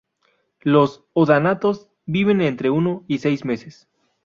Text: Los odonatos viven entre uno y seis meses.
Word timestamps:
Los 0.63 1.05
odonatos 1.13 1.87
viven 2.07 2.41
entre 2.41 2.71
uno 2.71 3.03
y 3.07 3.19
seis 3.19 3.45
meses. 3.45 3.87